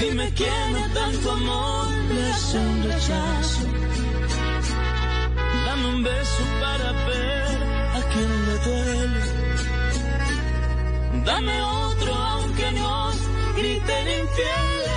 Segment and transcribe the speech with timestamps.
[0.00, 1.86] Dime quién a tanto amor
[2.32, 3.66] hace un rechazo.
[5.66, 7.46] Dame un beso para ver
[7.94, 9.20] a quien le duele.
[11.24, 13.16] Dame otro aunque nos
[13.56, 14.96] griten infieles.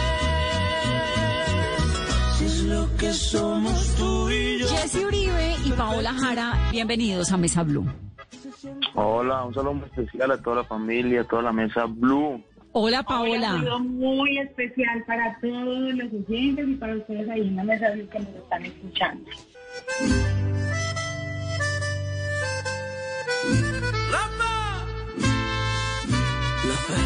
[2.38, 4.68] Si es lo que somos tú y yo.
[4.68, 7.86] Jesse Uribe y Paola Jara, bienvenidos a Mesa Blue.
[8.96, 12.44] Hola, un saludo muy especial a toda la familia, a toda la mesa Blue.
[12.72, 13.48] Hola Un Paola.
[13.48, 18.08] saludo muy especial para todos los oyentes y para ustedes ahí en la mesa de
[18.08, 19.30] que nos están escuchando.
[26.70, 27.00] La fe.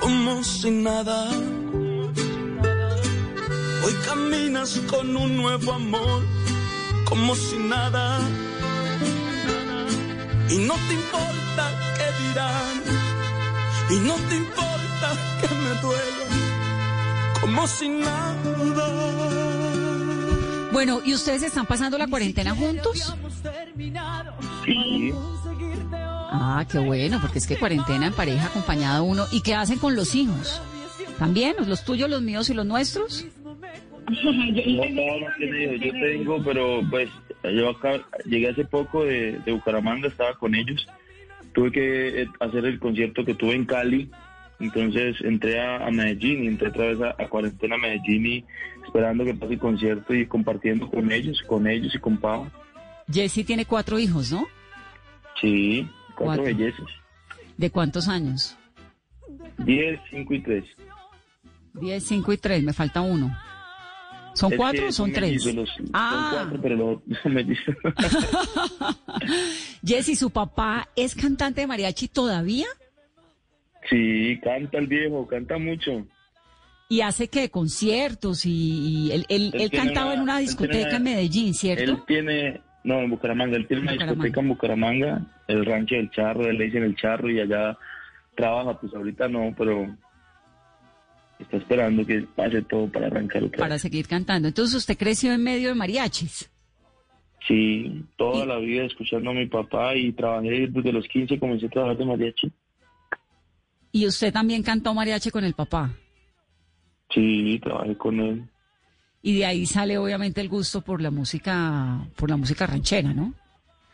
[0.00, 1.30] Como si nada.
[3.84, 6.22] Hoy caminas con un nuevo amor,
[7.06, 8.20] como si nada.
[10.48, 11.64] Y no te importa
[11.96, 12.82] qué dirán,
[13.90, 16.26] y no te importa que me duela,
[17.40, 18.36] como si nada.
[20.72, 23.14] Bueno, ¿y ustedes están pasando la cuarentena juntos?
[24.64, 25.12] Sí,
[26.38, 29.26] Ah, qué bueno, porque es que cuarentena en pareja acompañada uno.
[29.32, 30.60] ¿Y qué hacen con los hijos?
[31.18, 31.56] ¿También?
[31.66, 33.24] ¿Los tuyos, los míos y los nuestros?
[34.10, 37.08] no yo tengo, pero pues
[37.42, 40.86] yo acá llegué hace poco de, de Bucaramanga, estaba con ellos.
[41.52, 44.10] Tuve que eh, hacer el concierto que tuve en Cali,
[44.60, 48.44] entonces entré a, a Medellín y entré otra vez a, a cuarentena a Medellín y
[48.84, 52.48] esperando que pase el concierto y compartiendo con ellos, con ellos y con Pau.
[53.10, 54.46] Jesse tiene cuatro hijos, ¿no?
[55.40, 56.44] Sí, cuatro, Cuatro.
[56.44, 56.86] bellezas.
[57.56, 58.56] ¿De cuántos años?
[59.58, 60.64] Diez, cinco y tres.
[61.74, 63.36] Diez, cinco y tres, me falta uno.
[64.36, 65.22] ¿Son Es cuatro o son tres?
[65.30, 67.74] mellizos los- son Ah, cuatro, pero los son mellizos.
[69.84, 72.66] Jesse, ¿su papá es cantante de mariachi todavía?
[73.88, 76.04] sí, canta el viejo, canta mucho.
[76.88, 77.50] ¿Y hace qué?
[77.50, 78.44] ¿Conciertos?
[78.44, 81.54] Y, y él, él- Él él cantaba una- en una él discoteca en Medellín, Él
[81.54, 82.04] ¿cierto?
[82.06, 84.24] tiene, no, en Bucaramanga, él tiene una Bucaramanga.
[84.24, 87.78] discoteca en Bucaramanga, el rancho del charro, él le dicen el charro y allá
[88.36, 89.96] trabaja, pues ahorita no, pero
[91.38, 93.82] está esperando que pase todo para arrancar otra Para vez.
[93.82, 94.48] seguir cantando.
[94.48, 96.50] Entonces usted creció en medio de mariachis.
[97.46, 101.66] Sí, toda Y- la vida escuchando a mi papá y trabajé desde los 15, comencé
[101.66, 102.52] a trabajar de mariachi.
[103.92, 105.94] Y usted también cantó mariachi con el papá.
[107.14, 108.44] Sí, trabajé con él.
[109.22, 113.34] Y de ahí sale obviamente el gusto por la música, por la música ranchera, ¿no?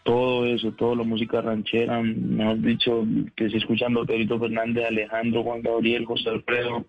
[0.04, 3.04] todo eso, toda la música ranchera, mejor dicho,
[3.36, 6.84] que se escuchan Dorito Fernández, Alejandro, Juan Gabriel, José Alfredo,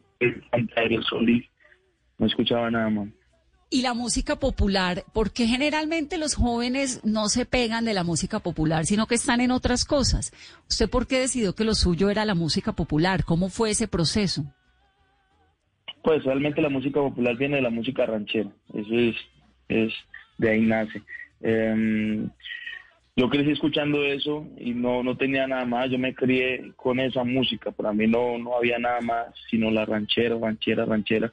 [1.10, 1.46] Solís,
[2.18, 3.10] no escuchaba nada más.
[3.70, 8.86] Y la música popular, porque generalmente los jóvenes no se pegan de la música popular,
[8.86, 10.32] sino que están en otras cosas.
[10.70, 13.24] ¿Usted por qué decidió que lo suyo era la música popular?
[13.26, 14.44] ¿Cómo fue ese proceso?
[16.04, 19.16] Pues realmente la música popular viene de la música ranchera, eso es,
[19.70, 19.94] es
[20.38, 21.02] de ahí nace.
[21.42, 22.30] Em,
[23.16, 27.24] yo crecí escuchando eso y no, no tenía nada más, yo me crié con esa
[27.24, 31.32] música, para mí no, no había nada más sino la ranchera, ranchera, ranchera.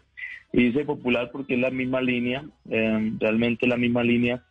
[0.53, 4.43] Y dice popular porque es la misma línea, em, realmente la misma línea.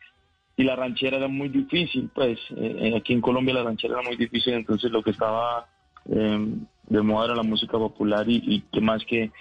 [0.55, 4.17] Y la ranchera era muy difícil, pues eh, aquí en Colombia la ranchera era muy
[4.17, 5.67] difícil, entonces lo que estaba
[6.09, 9.31] em, de moda era la música popular y, y que más que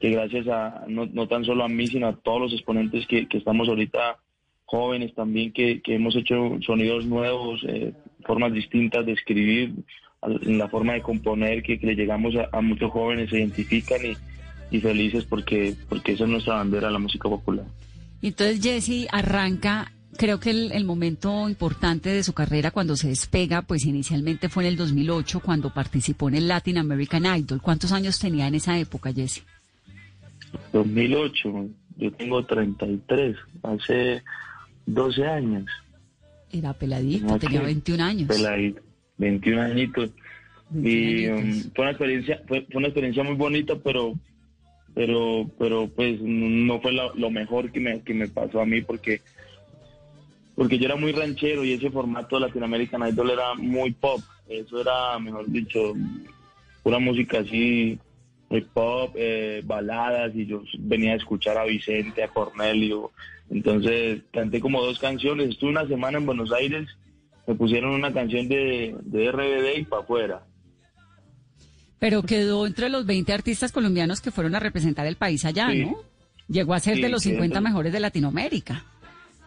[0.00, 3.28] que gracias a, no, no tan solo a mí, sino a todos los exponentes que,
[3.28, 4.18] que estamos ahorita
[4.74, 7.92] jóvenes también, que, que hemos hecho sonidos nuevos, eh,
[8.24, 9.72] formas distintas de escribir,
[10.42, 14.76] la forma de componer, que, que le llegamos a, a muchos jóvenes, se identifican y,
[14.76, 17.66] y felices porque, porque esa es nuestra bandera, la música popular.
[18.20, 23.62] Entonces Jesse arranca, creo que el, el momento importante de su carrera cuando se despega,
[23.62, 27.62] pues inicialmente fue en el 2008 cuando participó en el Latin American Idol.
[27.62, 29.44] ¿Cuántos años tenía en esa época, Jesse?
[30.72, 31.68] 2008,
[31.98, 34.22] yo tengo 33, hace
[34.86, 35.66] 12 años.
[36.52, 38.28] Era peladito, No, tenía que 21 años.
[38.28, 38.80] peladito,
[39.18, 40.10] 21 añitos.
[40.10, 40.20] 21
[40.72, 44.14] y um, fue una experiencia fue, fue una experiencia muy bonita pero
[44.94, 48.80] pero pero pues no fue lo, lo mejor que me, que me pasó a mí
[48.80, 49.20] porque
[50.56, 54.80] porque yo era muy ranchero y ese formato de Latinoamerican Idol era muy pop eso
[54.80, 55.92] era mejor dicho
[56.82, 57.98] pura música así
[58.48, 63.12] muy pop eh, baladas y yo venía a escuchar a Vicente a Cornelio
[63.50, 66.88] entonces canté como dos canciones estuve una semana en Buenos Aires
[67.46, 70.42] me pusieron una canción de, de RBD y para afuera
[71.98, 75.84] Pero quedó entre los 20 artistas colombianos que fueron a representar el país allá, Sí.
[75.84, 75.96] ¿no?
[76.48, 78.84] Llegó a ser Sí, de los sí, 50 entonces- mejores de Latinoamérica.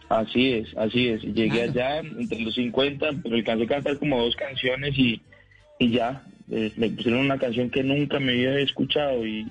[0.08, 1.22] Así es, así es.
[1.22, 1.70] Llegué Claro.
[1.70, 5.20] allá entre los 50, pero alcancé a cantar como dos canciones y,
[5.78, 6.24] y ya.
[6.50, 9.46] Eh, me pusieron una canción que nunca me había escuchado y,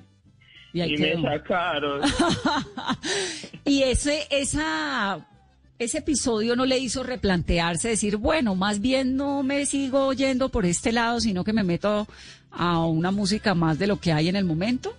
[0.78, 2.02] Y ahí y me sacaron.
[3.64, 5.26] Y ese, esa,
[5.78, 10.64] ese episodio no le hizo replantearse, decir, bueno, más bien no me sigo yendo por
[10.64, 12.06] este lado, sino que me meto
[12.50, 14.94] a una música más de lo que hay en el momento.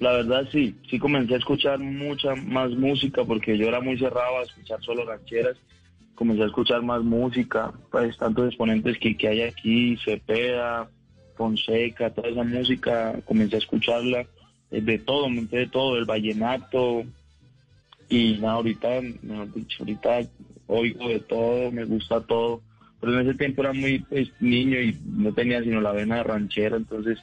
[0.00, 4.38] La verdad sí, sí comencé a escuchar mucha más música porque yo era muy cerrado
[4.38, 5.56] a escuchar solo rancheras.
[6.14, 10.88] Comencé a escuchar más música, pues tantos exponentes que, que hay aquí, Cepeda,
[11.36, 14.24] Fonseca, toda esa música, comencé a escucharla
[14.70, 17.04] de todo, me enteré de todo, el vallenato.
[18.08, 18.88] Y nada, ahorita,
[19.22, 20.20] mejor dicho, ahorita
[20.66, 22.60] oigo de todo, me gusta todo.
[23.00, 26.22] Pero en ese tiempo era muy pues, niño y no tenía sino la vena de
[26.22, 27.18] ranchera, entonces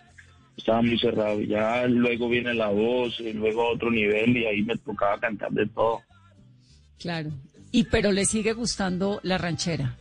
[0.58, 1.42] estaba muy cerrado.
[1.42, 5.52] Ya luego viene la voz, y luego a otro nivel y ahí me tocaba cantar
[5.52, 6.02] de todo.
[7.00, 7.32] Claro.
[7.72, 9.96] Y pero le sigue gustando la ranchera.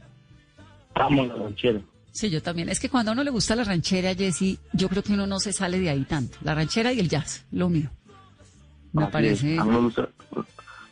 [0.94, 1.80] Amo la ranchera.
[2.20, 2.68] Sí, yo también.
[2.68, 5.40] Es que cuando a uno le gusta la ranchera, Jessy, yo creo que uno no
[5.40, 6.36] se sale de ahí tanto.
[6.42, 7.88] La ranchera y el jazz, lo mío.
[8.92, 9.58] Me Así parece.
[9.58, 10.06] A mí me gusta,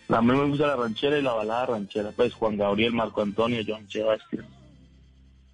[0.08, 2.12] a mí me gusta la ranchera y la balada ranchera.
[2.16, 4.46] Pues Juan Gabriel, Marco Antonio, Joan Sebastián.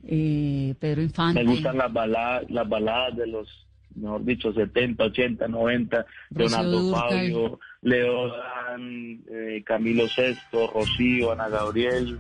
[0.04, 1.42] eh, Pedro Infante.
[1.42, 3.48] Me gustan las baladas, las baladas de los,
[3.96, 6.94] mejor dicho, 70, 80, 90, Rocío Leonardo.
[6.94, 12.16] Fabio, Leo Dan, eh, Camilo Sesto, Rocío, Ana Gabriel.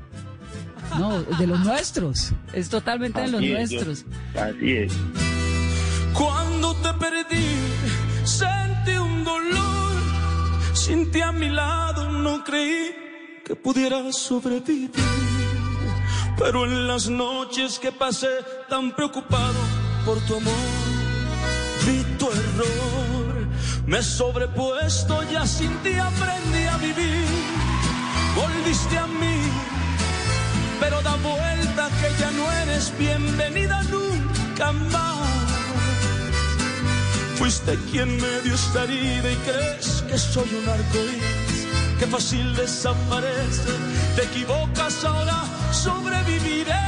[0.98, 2.32] No, de los nuestros.
[2.52, 4.04] Es totalmente de los yo- nuestros.
[4.38, 4.92] así es.
[6.12, 7.46] Cuando te perdí,
[8.24, 9.92] sentí un dolor.
[10.72, 12.94] Sin ti a mi lado no creí
[13.44, 14.90] que pudiera sobrevivir.
[16.38, 18.28] Pero en las noches que pasé
[18.68, 19.54] tan preocupado
[20.04, 20.52] por tu amor,
[21.86, 23.48] vi tu error.
[23.86, 27.26] Me he sobrepuesto, ya sin ti aprendí a vivir.
[28.34, 29.36] Volviste a mí,
[30.84, 35.28] pero da vuelta que ya no eres bienvenida nunca más.
[37.38, 41.60] Fuiste quien me dio esta herida y crees que soy un arcoíris,
[41.98, 43.72] que fácil desaparece.
[44.14, 45.38] Te equivocas ahora,
[45.72, 46.86] sobreviviré.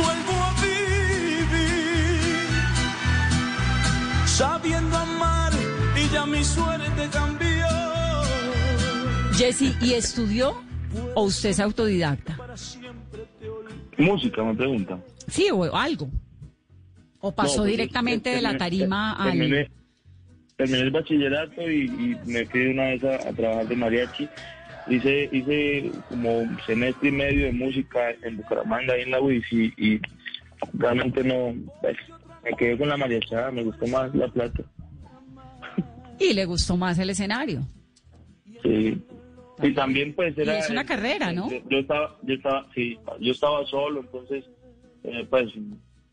[0.00, 2.48] Vuelvo a vivir,
[4.26, 5.52] sabiendo amar
[6.00, 7.45] y ya mi suerte cambió.
[9.36, 10.54] Jessy, ¿y estudió
[11.14, 12.36] o usted es autodidacta?
[13.98, 14.98] Música, me pregunta.
[15.28, 16.08] Sí, o algo.
[17.20, 19.30] O pasó No, pues, directamente yo- de la terminé- tarima al...
[19.32, 19.70] terminé,
[20.56, 24.28] terminé el bachillerato y, y me fui una vez a, a trabajar de mariachi.
[24.88, 29.44] Hice, hice como un semestre y medio de música en Bucaramanga, ahí en la UIS,
[29.52, 30.00] y, y
[30.74, 31.96] realmente no, pues,
[32.44, 34.62] me quedé con la mariachada, me gustó más la plata.
[36.20, 37.66] Y le gustó más el escenario.
[38.62, 39.02] Sí.
[39.62, 40.58] Y también pues Y era...
[40.58, 41.50] es una carrera, ¿no?
[41.50, 44.44] Yo, yo estaba, yo estaba, sí, yo estaba solo, entonces,
[45.04, 45.54] eh, pues,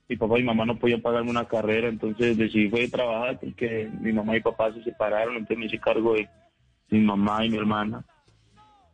[0.07, 3.89] mi papá y mi mamá no podían pagarme una carrera, entonces decidí fue trabajar porque
[3.99, 6.27] mi mamá y papá se separaron, entonces me hice cargo de
[6.89, 8.05] mi mamá y mi hermana.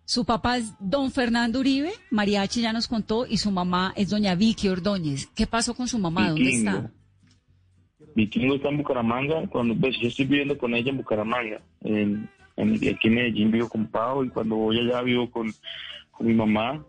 [0.05, 4.33] Su papá es don Fernando Uribe, Mariachi ya nos contó, y su mamá es doña
[4.33, 5.27] Vicky Ordóñez.
[5.35, 6.29] ¿Qué pasó con su mamá?
[6.29, 6.91] ¿Dónde está?
[8.15, 12.27] Vikingo está en Bucaramanga, cuando, pues yo estoy viviendo con ella en Bucaramanga, en,
[12.59, 15.51] en- aquí en Medellín vivo con Pau y cuando voy allá vivo con,
[16.11, 16.83] con mi mamá.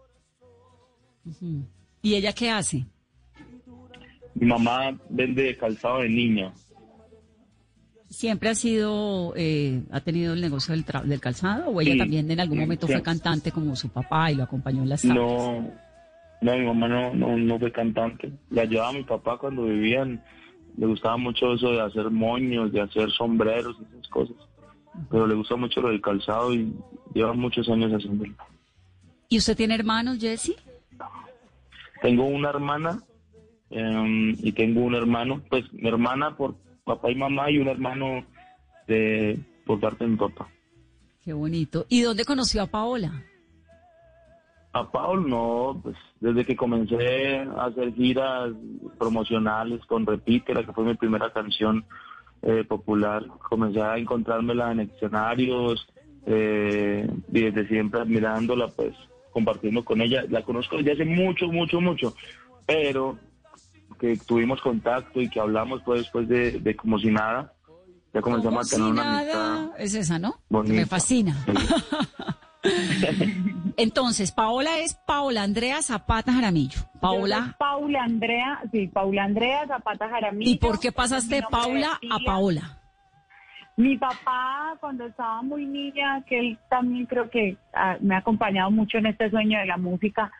[2.03, 2.85] ¿Y ella qué hace?
[4.35, 6.53] Mi mamá vende calzado de niña.
[8.09, 11.99] ¿Siempre ha sido, eh, ha tenido el negocio del, tra- del calzado o ella Sí,
[11.99, 12.93] también en algún momento sí.
[12.93, 15.17] fue cantante como su papá y lo acompañó en las tardes?
[15.17, 15.71] No,
[16.43, 18.33] no, mi mamá no, no, no fue cantante.
[18.51, 20.21] Le ayudaba a mi papá cuando vivían.
[20.77, 24.37] Le gustaba mucho eso de hacer moños, de hacer sombreros y esas cosas.
[25.11, 26.73] Pero le gusta mucho lo del calzado y
[27.15, 28.35] lleva muchos años haciéndolo.
[29.29, 30.57] ¿Y usted tiene hermanos, Jesse?
[32.03, 33.03] Tengo una hermana
[33.71, 35.43] em, y tengo un hermano.
[35.49, 38.25] Pues mi hermana por papá y mamá y un hermano
[38.89, 40.49] de por parte de mi papá.
[41.25, 41.87] Qué bonito.
[41.89, 43.23] ¿Y dónde conoció a Paola?
[44.73, 48.53] A Paul no, pues desde que comencé a hacer giras
[48.99, 51.85] promocionales con Repítela, que fue mi primera canción
[52.43, 55.87] eh, popular, comencé a encontrármela en escenarios
[56.27, 58.95] eh, y desde siempre admirándola, pues
[59.33, 60.25] compartiendo con ella.
[60.29, 62.15] La conozco desde hace mucho, mucho, mucho,
[62.67, 63.19] pero
[63.99, 67.53] que tuvimos contacto y que hablamos pues después de, de como si nada.
[68.13, 69.57] Ya comenzamos a tener si una nada.
[69.57, 69.81] amistad.
[69.81, 70.41] Es esa, ¿no?
[70.49, 70.75] bonita.
[70.75, 71.37] Me fascina.
[71.47, 71.53] Sí.
[73.83, 76.81] Entonces, Paola es Paola Andrea Zapata Jaramillo.
[77.01, 77.57] Paola.
[77.59, 80.51] Paula Andrea, sí, Paula Andrea Zapata Jaramillo.
[80.51, 82.19] ¿Y por qué pasaste de Paula a.
[82.25, 82.77] Paola?
[83.77, 88.71] Mi papá, cuando estaba muy niña, que él también creo que ah, me ha acompañado
[88.71, 90.31] mucho en este sueño de la música,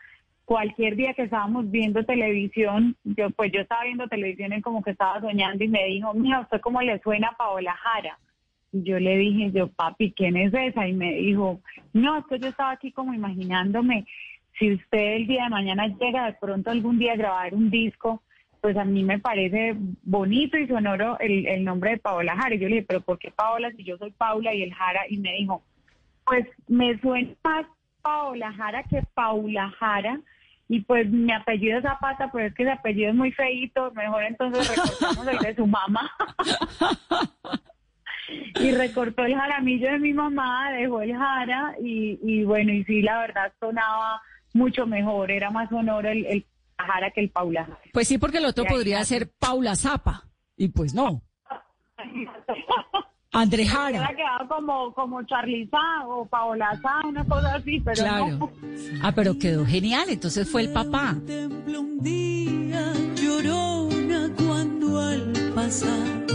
[0.45, 4.91] cualquier día que estábamos viendo televisión, yo pues yo estaba viendo televisión y como que
[4.91, 8.19] estaba soñando y me dijo, mira, ¿usted cómo le suena a Paola Jara?
[8.71, 10.87] Y yo le dije, yo, papi, ¿quién es esa?
[10.87, 11.61] Y me dijo,
[11.93, 14.05] no, es que yo estaba aquí como imaginándome,
[14.57, 18.21] si usted el día de mañana llega de pronto algún día a grabar un disco,
[18.61, 22.55] pues a mí me parece bonito y sonoro el, el nombre de Paola Jara.
[22.55, 25.01] Y yo le dije, pero ¿por qué Paola si yo soy Paula y el Jara?
[25.09, 25.63] Y me dijo,
[26.25, 27.65] pues me suena más
[28.01, 30.21] Paola Jara que Paula Jara.
[30.69, 33.91] Y pues mi apellido es Zapata, pero es que ese apellido es muy feito.
[33.91, 36.09] Mejor entonces recortamos el de su mamá.
[38.59, 43.01] y recortó el jaramillo de mi mamá, dejó el jara y, y bueno, y sí,
[43.01, 44.21] la verdad sonaba
[44.53, 46.45] mucho mejor, era más sonoro el, el
[46.77, 47.79] jara que el Paula Jara.
[47.93, 50.25] Pues sí, porque el otro podría ser Paula Zapa.
[50.57, 51.21] Y pues no.
[53.33, 53.89] André Jara.
[53.89, 58.27] Hubiera quedado como, como Charliza o Paola Sá, una cosa así, pero Claro.
[58.37, 58.51] no.
[59.01, 60.09] Ah, pero quedó genial.
[60.09, 61.15] Entonces fue el papá.
[61.25, 66.25] Templo un día llorona cuando al pasar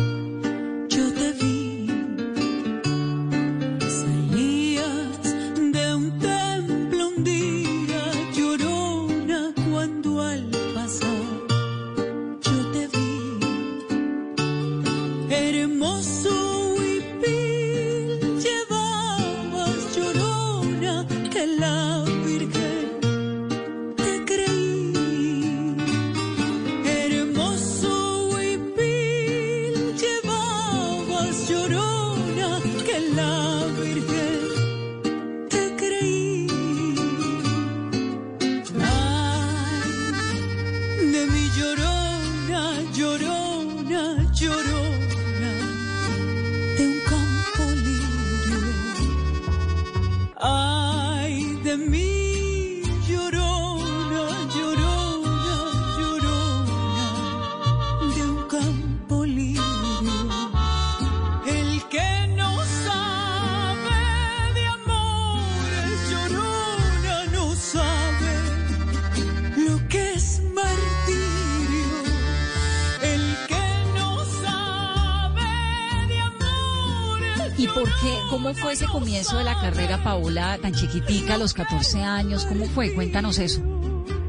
[78.30, 82.44] ¿Cómo fue ese comienzo de la carrera, Paola, tan chiquitica, a los 14 años?
[82.46, 82.92] ¿Cómo fue?
[82.94, 83.62] Cuéntanos eso.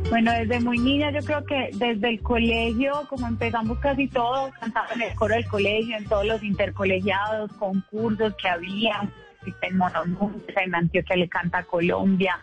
[0.10, 4.88] Bueno, desde muy niña yo creo que desde el colegio, como empezamos casi todos, cantaba
[4.94, 9.10] en el coro del colegio, en todos los intercolegiados, concursos que había,
[9.62, 12.40] en Monomusa, en Antioquia le canta Colombia,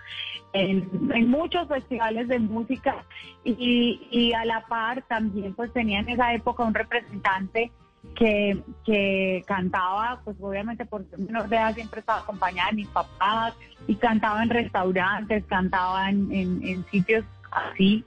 [0.53, 3.05] en, en muchos festivales de música
[3.45, 7.73] y, y a la par también pues tenía en esa época un representante
[8.15, 13.55] que, que cantaba, pues obviamente por menor de edad siempre estaba acompañada de mis papás
[13.89, 18.05] y cantaba en restaurantes, cantaba en, en- en sitios así.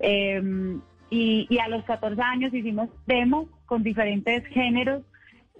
[0.00, 0.40] Eh,
[1.10, 5.02] y, y a los 14 años hicimos demo con diferentes géneros.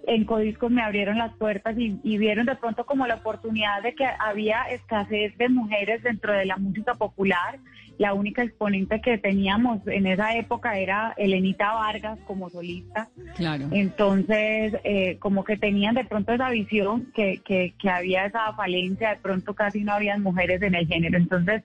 [0.07, 4.05] En Codiscos me abrieron las puertas y vieron de pronto como la oportunidad de que
[4.05, 7.59] había escasez de mujeres dentro de la música popular.
[7.99, 13.09] La única exponente que teníamos en esa época era Elenita Vargas como solista.
[13.35, 13.67] Claro.
[13.71, 19.09] Entonces, eh, como que tenían de pronto esa visión que, que, que había esa falencia,
[19.09, 21.17] de pronto casi no habían mujeres en el género.
[21.17, 21.63] Entonces,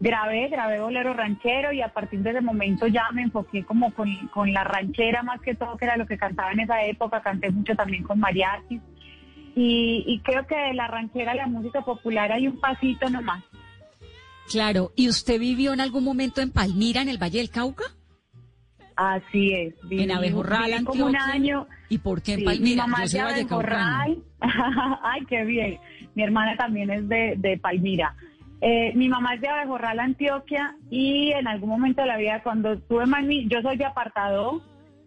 [0.00, 4.12] grabé, grabé bolero ranchero y a partir de ese momento ya me enfoqué como con,
[4.34, 7.22] con la ranchera más que todo, que era lo que cantaba en esa época.
[7.22, 8.82] Canté mucho también con mariachis.
[9.54, 13.44] Y, y creo que de la ranchera a la música popular hay un pasito nomás.
[14.50, 14.92] Claro.
[14.96, 17.84] ¿Y usted vivió en algún momento en Palmira, en el Valle del Cauca?
[18.96, 19.74] Así es.
[19.84, 21.34] En viví- Abejorral, viví como un Antioquia.
[21.34, 21.66] año.
[21.88, 22.64] ¿Y por qué en Sí, Palmira?
[22.64, 23.24] Mi mamá Yo soy de.
[23.26, 24.18] Abejorral.
[25.02, 25.78] Ay, qué bien.
[26.14, 28.14] Mi hermana también es de, de Palmira.
[28.60, 32.72] Eh, mi mamá es de Abejorral, Antioquia, y en algún momento de la vida, cuando
[32.72, 34.60] estuve ni- yo soy de apartado,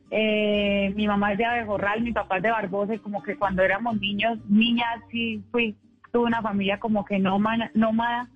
[0.10, 3.62] eh, mi mamá es de Abejorral, mi papá es de Barbosa, y como que cuando
[3.62, 5.75] éramos niños, niñas, sí fui,
[6.13, 8.29] tuve una familia como que nómada, nómada.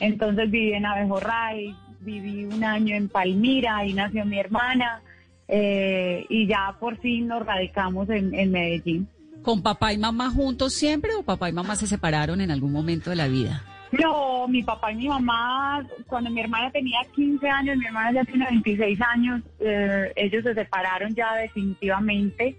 [0.00, 5.02] Entonces viví en Abejorral, viví un año en Palmira, ahí nació mi hermana,
[5.48, 9.08] eh, y ya por fin nos radicamos en, en Medellín.
[9.42, 13.10] ¿Con papá y mamá juntos siempre o papá y mamá se separaron en algún momento
[13.10, 13.62] de la vida?
[13.92, 18.24] No, mi papá y mi mamá, cuando mi hermana tenía 15 años, mi hermana ya
[18.24, 22.56] tiene 26 años, eh, ellos se separaron ya definitivamente,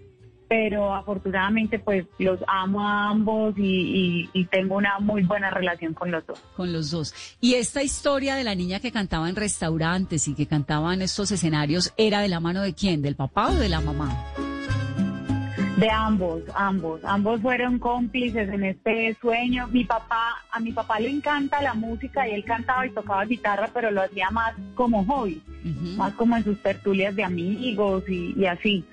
[0.48, 5.92] pero afortunadamente pues los amo a ambos y, y- y tengo una muy buena relación
[5.94, 6.42] con los dos.
[6.56, 7.14] Con los dos.
[7.40, 11.30] ¿Y esta historia de la niña que cantaba en restaurantes y que cantaba en estos
[11.30, 13.02] escenarios era de la mano de quién?
[13.02, 14.16] ¿Del papá o de la mamá?
[15.76, 19.68] De ambos, ambos, ambos fueron cómplices en este sueño.
[19.68, 23.70] Mi papá, a mi papá le encanta la música y él cantaba y tocaba guitarra,
[23.72, 25.40] pero lo hacía más como hobby,
[25.96, 28.84] más como en sus tertulias de amigos y, y así.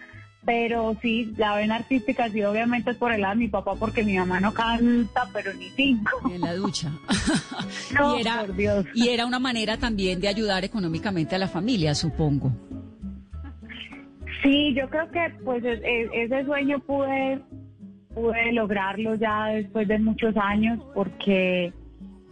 [0.46, 4.04] Pero sí, la vena artística sí obviamente es por el lado de mi papá porque
[4.04, 6.30] mi mamá no canta, pero ni cinco.
[6.32, 6.92] En la ducha.
[7.94, 8.86] No, y, era, por Dios.
[8.94, 12.52] y era una manera también de ayudar económicamente a la familia, supongo.
[14.44, 17.42] Sí, yo creo que pues ese sueño pude,
[18.14, 21.74] pude lograrlo ya después de muchos años porque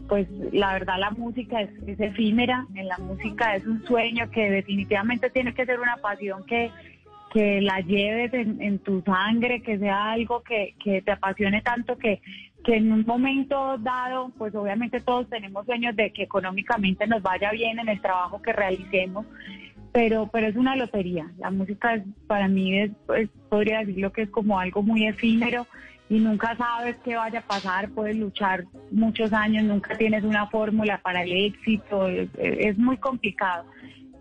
[0.08, 4.50] pues la verdad la música es, es efímera, en la música es un sueño que
[4.50, 6.72] definitivamente tiene que ser una pasión que,
[7.34, 12.22] que la lleves en, tu sangre, que sea algo que, que te apasione tanto que,
[12.64, 17.50] que en un momento dado, pues obviamente todos tenemos sueños de que económicamente nos vaya
[17.52, 19.26] bien en el trabajo que realicemos,
[19.92, 21.32] pero pero es una lotería.
[21.40, 22.92] La música es, para mí es,
[23.50, 25.66] podría decirlo que es como algo muy efímero
[26.10, 31.00] y nunca sabes qué vaya a pasar, puedes luchar muchos años, nunca tienes una fórmula
[31.02, 33.66] para el éxito, es muy complicado.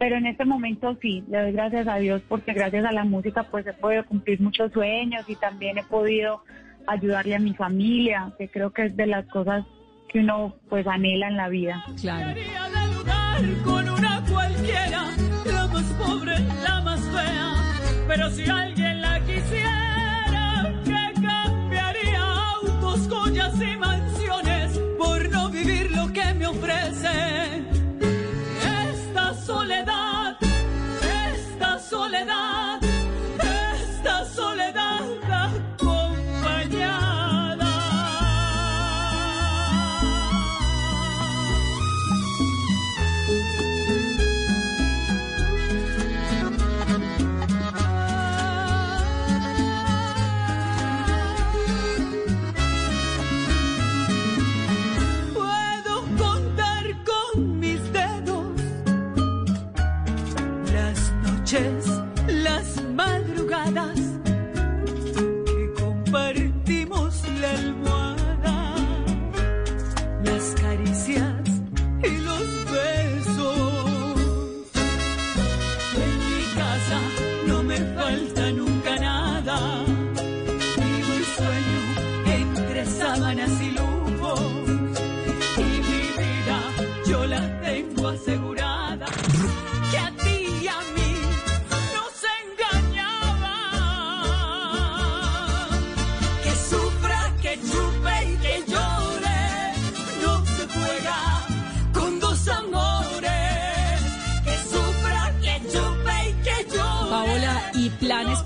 [0.03, 3.45] Pero en este momento sí, le doy gracias a Dios porque gracias a la música
[3.45, 6.43] pues he podido cumplir muchos sueños y también he podido
[6.89, 9.65] ayudarle a mi familia, que creo que es de las cosas
[10.09, 11.85] que uno pues anhela en la vida.
[12.01, 12.35] Claro.
[12.35, 15.05] Quería del lugar con una cualquiera,
[15.47, 17.53] la más pobre, la más fea.
[18.09, 18.82] Pero si alguien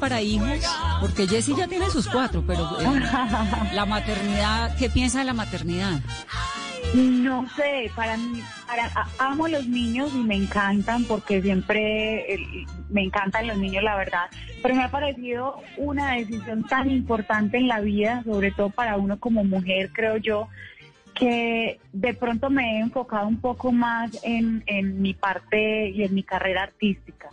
[0.08, 0.64] para hijos?
[1.00, 3.00] Porque Jessie ya tiene sus cuatro, pero eh,
[3.72, 6.00] la maternidad, ¿qué piensa de la maternidad?
[6.94, 8.88] No sé, para mí, para,
[9.18, 12.38] amo los niños y me encantan porque siempre
[12.88, 14.26] me encantan los niños, la verdad.
[14.62, 19.18] Pero me ha parecido una decisión tan importante en la vida, sobre todo para uno
[19.18, 20.46] como mujer, creo yo,
[21.14, 24.62] que de pronto me he enfocado un poco más en
[25.02, 27.28] mi parte y en mi carrera artística.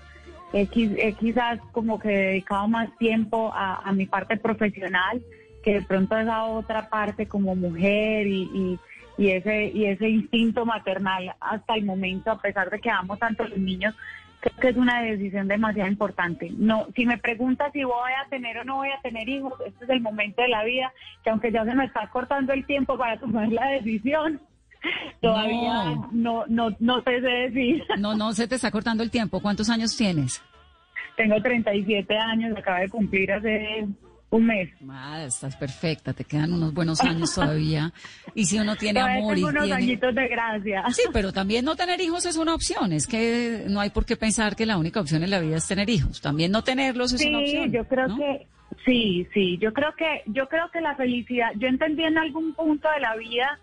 [0.53, 5.21] He, qui- he quizás como que dedicado más tiempo a, a mi parte profesional
[5.63, 8.79] que de pronto esa otra parte como mujer y,
[9.17, 13.47] y, ese y ese instinto maternal hasta el momento, a pesar de que amo tanto
[13.47, 13.95] los niños,
[14.41, 16.51] creo que es una decisión demasiado importante.
[16.57, 19.85] No, si me preguntas si voy a tener o no voy a tener hijos, este
[19.85, 20.91] es el momento de la vida
[21.23, 24.41] que aunque ya se me está cortando el tiempo para tomar la decisión,
[25.21, 27.83] todavía no no no, te sé decir.
[27.97, 29.39] No, no, se te está cortando el tiempo.
[29.39, 30.41] ¿Cuántos años tienes?
[31.15, 33.85] Tengo 37 años, acabo de cumplir hace
[34.31, 34.69] un mes.
[35.27, 37.93] Estás perfecta, te quedan unos buenos años todavía.
[38.33, 39.77] Y si uno tiene Todavía amor y tengo unos tiene...
[39.77, 40.83] añitos de gracia.
[40.89, 42.93] Sí, pero también no tener hijos es una opción.
[42.93, 45.67] Es que no hay por qué pensar que la única opción en la vida es
[45.67, 46.19] tener hijos.
[46.19, 47.71] También no tenerlos es Sí, una opción.
[47.71, 48.17] yo creo ¿no?
[48.17, 48.47] que
[48.85, 52.89] sí, sí, yo creo que yo creo que la felicidad, yo entendí en algún punto
[52.89, 53.59] de la vida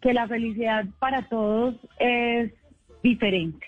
[0.00, 2.52] que la felicidad para todos es
[3.02, 3.66] diferente.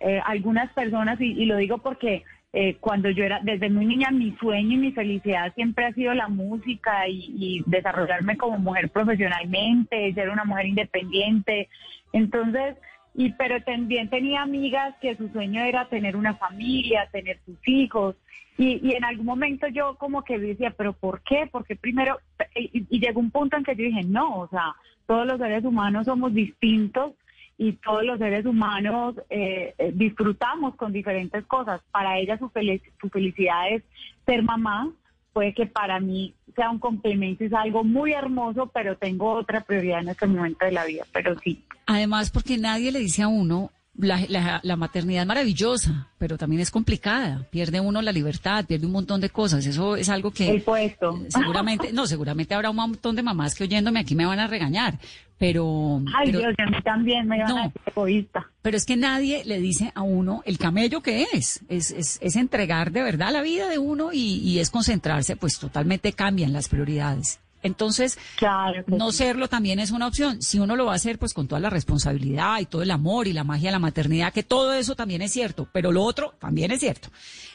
[0.00, 2.24] Eh, algunas personas y, y lo digo porque
[2.58, 6.14] eh, cuando yo era desde muy niña mi sueño y mi felicidad siempre ha sido
[6.14, 11.68] la música y, desarrollarme como mujer profesionalmente, ser una mujer independiente.
[12.14, 12.76] Entonces,
[13.14, 18.16] y pero también tenía amigas que su sueño era tener una familia, tener sus hijos.
[18.56, 21.46] Y, y en algún momento yo como que decía, pero ¿por qué?
[21.52, 22.20] Porque primero,
[22.54, 24.74] y, y llegó un punto en que yo dije, no, o sea,
[25.06, 27.12] todos los seres humanos somos distintos
[27.58, 31.80] y todos los seres humanos eh, eh, disfrutamos con diferentes cosas.
[31.90, 33.82] Para ella su, fel- su felicidad es
[34.26, 34.92] ser mamá,
[35.32, 40.00] puede que para mí sea un complemento es algo muy hermoso, pero tengo otra prioridad
[40.00, 41.62] en este momento de la vida, pero sí.
[41.86, 46.60] Además, porque nadie le dice a uno, la, la, la, maternidad es maravillosa, pero también
[46.60, 47.46] es complicada.
[47.50, 49.64] Pierde uno la libertad, pierde un montón de cosas.
[49.66, 50.50] Eso es algo que...
[50.50, 51.18] El puesto.
[51.28, 54.98] Seguramente, no, seguramente habrá un montón de mamás que oyéndome aquí me van a regañar,
[55.38, 56.02] pero...
[56.14, 57.58] Ay, pero, Dios, a mí también me van No.
[57.58, 58.50] a decir egoísta.
[58.62, 61.60] pero es que nadie le dice a uno el camello que es.
[61.68, 65.58] Es, es, es entregar de verdad la vida de uno y, y es concentrarse, pues
[65.58, 67.40] totalmente cambian las prioridades.
[67.66, 69.18] Entonces, Claro no sí.
[69.18, 70.42] serlo también es una opción.
[70.42, 73.26] Si uno lo va a hacer, pues con toda la responsabilidad y todo el amor
[73.28, 76.34] y la magia de la maternidad, que todo eso también es cierto, pero lo otro
[76.38, 77.08] también es cierto.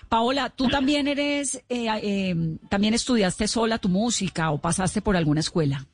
[0.10, 2.36] Paola, tú también eres, eh, eh,
[2.69, 5.86] también estudiaste sola tu música o pasaste por alguna escuela.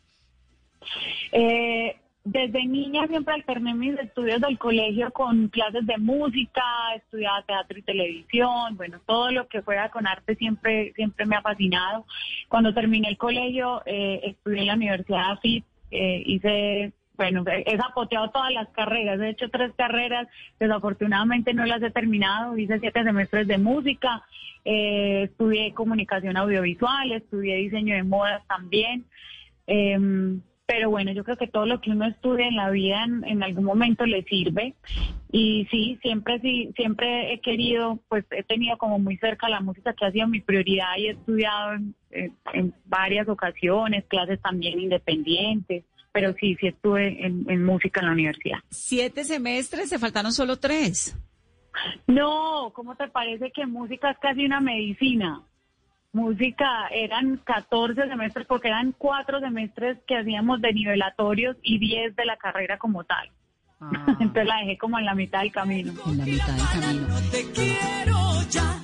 [1.32, 1.96] Eh,
[2.30, 6.62] desde niña siempre alterné mis estudios del colegio con clases de música,
[6.96, 11.42] estudiaba teatro y televisión, bueno, todo lo que fuera con arte siempre, siempre me ha
[11.42, 12.06] fascinado.
[12.50, 17.78] Cuando terminé el colegio, eh, estudié en la Universidad de AFIT, eh, hice, bueno, he
[17.78, 20.28] zapoteado todas las carreras, he hecho tres carreras,
[20.60, 24.24] desafortunadamente no las he terminado, hice siete semestres de música,
[24.66, 29.06] eh, estudié comunicación audiovisual, estudié diseño de modas también.
[29.66, 33.24] Em, pero bueno, yo creo que todo lo que uno estudia en la vida en,
[33.26, 34.76] en algún momento le sirve.
[35.32, 39.94] Y sí, siempre sí, siempre he querido, pues he tenido como muy cerca la música
[39.94, 44.80] que ha sido mi prioridad y he estudiado en, en- en varias ocasiones, clases también
[44.80, 45.84] independientes.
[46.12, 48.58] Pero sí, sí estuve en, en música en la universidad.
[48.70, 51.16] Siete semestres, se faltaron solo tres.
[52.08, 55.42] No, ¿cómo te parece que música es casi una medicina?
[56.18, 62.26] Música eran 14 semestres porque eran cuatro semestres que hacíamos de nivelatorios y 10 de
[62.26, 63.30] la carrera como tal.
[64.20, 65.94] Entonces la dejé como en la mitad del camino.
[66.08, 67.08] en la mitad del camino.
[67.08, 68.18] No te quiero
[68.50, 68.80] ya.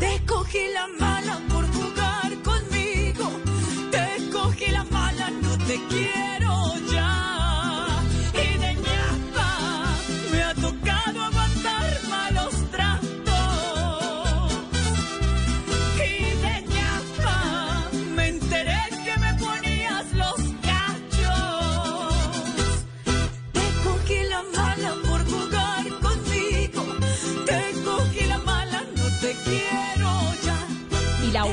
[0.00, 1.13] Te cogí la mala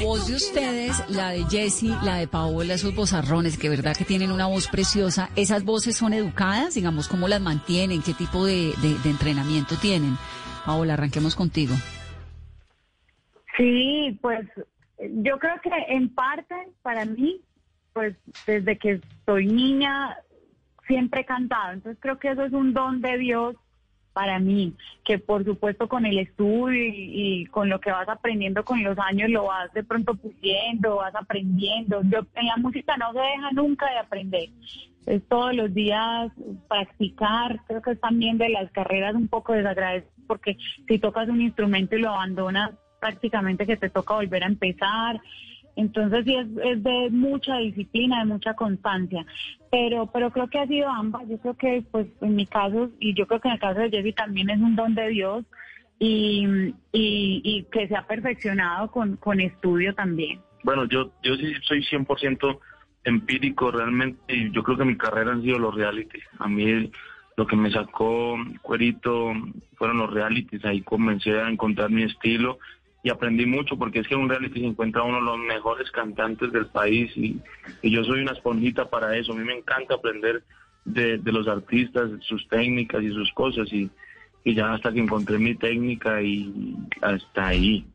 [0.04, 4.32] voz de ustedes, la de Jessie, la de Paola, esos vozarrones, que verdad que tienen
[4.32, 6.76] una voz preciosa, ¿esas voces son educadas?
[6.76, 8.02] Digamos, ¿cómo las mantienen?
[8.02, 10.18] ¿Qué tipo de, de- de entrenamiento tienen?
[10.66, 11.76] Paola, arranquemos contigo.
[13.58, 14.48] Sí, pues
[15.00, 17.42] yo creo que en parte para mí,
[17.94, 18.16] pues
[18.48, 20.16] desde que soy niña
[20.88, 23.56] siempre he cantado, entonces creo que eso es un don de Dios
[24.14, 28.84] para mí, que por supuesto con el estudio y, con lo que vas aprendiendo con
[28.84, 32.02] los años lo vas de pronto puliendo, vas aprendiendo.
[32.04, 34.50] Yo en la música no se deja nunca de aprender.
[35.06, 36.32] Es todos los días
[36.68, 41.42] practicar, creo que es también de las carreras un poco desagradecido porque si tocas un
[41.42, 42.72] instrumento y lo abandonas
[43.02, 45.20] prácticamente que te toca volver a empezar.
[45.76, 49.26] Entonces sí es, es de mucha disciplina, de mucha constancia,
[49.72, 51.28] pero pero creo que ha sido ambas.
[51.30, 53.90] Yo creo que pues en mi caso y yo creo que en el caso de
[53.90, 55.46] Jessy también es un don de Dios
[56.00, 60.40] y, y, que se ha perfeccionado con, con estudio también.
[60.64, 62.60] Bueno, yo, yo sí soy 100%
[63.04, 66.24] empírico realmente y yo creo que mi carrera han sido los realities.
[66.40, 66.92] A mí
[67.38, 69.32] lo que me sacó cuerito
[69.76, 70.66] fueron los realities.
[70.66, 72.58] Ahí comencé a encontrar mi estilo
[73.04, 75.90] y aprendí mucho porque es que en un reality se encuentra uno de los mejores
[75.92, 77.42] cantantes del país y,
[77.84, 79.34] yo soy una esponjita para eso.
[79.34, 80.44] A mí me encanta aprender
[80.86, 83.90] de, de los artistas, sus técnicas y sus cosas y,
[84.44, 87.86] y ya hasta que encontré mi técnica y hasta ahí.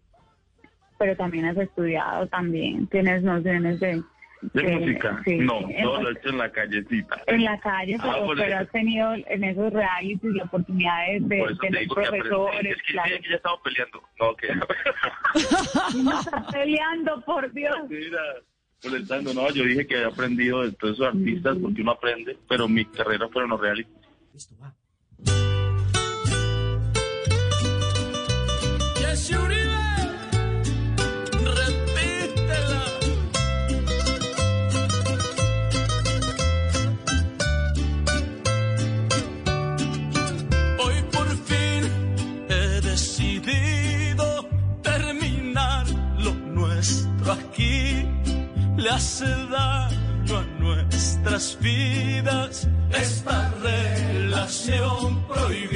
[0.98, 4.02] Pero también has estudiado, también tienes nociones de...
[4.42, 5.22] ¿De música?
[5.24, 5.36] sí.
[5.38, 7.22] no, todo lo he hecho en la callecita.
[7.26, 11.56] En la calle, Ah, pero, por pero has tenido en esos realities la oportunidad de,
[11.60, 13.16] tener profesores, Es que, claro.
[13.16, 14.02] sí, que ya estamos peleando.
[14.20, 14.54] No, que...
[16.04, 17.76] No estás peleando, por Dios.
[17.88, 18.20] Mira,
[18.84, 19.34] molestando.
[19.34, 22.84] No, yo dije que había aprendido de todos esos artistas porque uno aprende, pero mi
[22.84, 23.60] carrera fueron los.
[28.96, 29.75] Jessy Uribe, repítela.
[48.96, 55.75] Hace daño a nuestras vidas esta relación prohibida.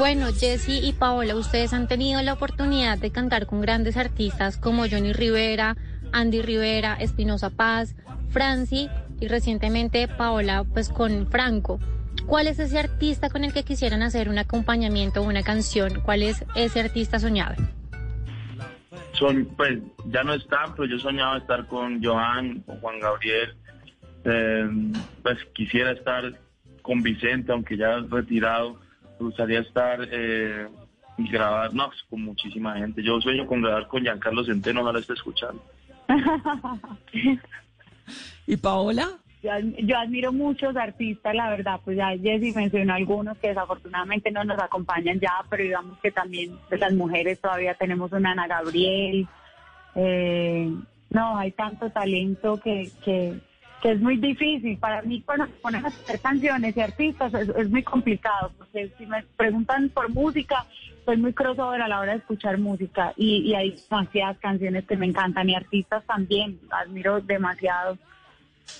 [0.00, 4.88] Bueno, Jessy y Paola, ustedes han tenido la oportunidad de cantar con grandes artistas como
[4.88, 5.76] Johnny Rivera,
[6.10, 7.94] Andy Rivera, Espinosa Paz,
[8.30, 8.88] Franci
[9.20, 11.78] y recientemente Paola pues con Franco.
[12.24, 16.00] ¿Cuál es ese artista con el que quisieran hacer un acompañamiento o una canción?
[16.00, 17.56] ¿Cuál es ese artista soñado?
[19.12, 23.54] Son, pues, ya no están, pero yo soñaba estar con Joan, con Juan Gabriel.
[24.24, 24.66] Eh,
[25.22, 26.40] pues quisiera estar
[26.80, 28.79] con Vicente, aunque ya retirado.
[29.20, 30.66] Me gustaría estar eh,
[31.18, 33.02] y grabar, no, pues, con muchísima gente.
[33.02, 35.62] Yo sueño con grabar con Giancarlo Centeno, ojalá esté escuchando.
[38.46, 39.08] ¿Y Paola?
[39.42, 44.42] Yo, yo admiro muchos artistas, la verdad, pues ya Jessy mencionó algunos que desafortunadamente no
[44.44, 49.28] nos acompañan ya, pero digamos que también de las mujeres todavía tenemos una Ana Gabriel.
[49.96, 50.74] Eh,
[51.10, 53.38] no, hay tanto talento que, que,
[53.80, 54.78] que es muy difícil.
[54.78, 59.06] Para mí, cuando ponen a hacer canciones y artistas, es, es muy complicado, porque si
[59.06, 60.66] me preguntan por música,
[61.04, 64.96] soy muy crossover a la hora de escuchar música y, y hay demasiadas canciones que
[64.96, 67.98] me encantan y artistas también, admiro demasiado.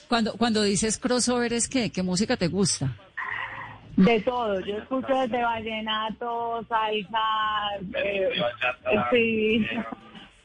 [0.09, 1.91] Cuando, cuando dices crossover, ¿es qué?
[1.91, 2.97] ¿Qué música te gusta?
[3.97, 7.19] De todo, yo escucho desde vallenato, salsa,
[8.03, 8.31] eh,
[9.11, 9.67] sí,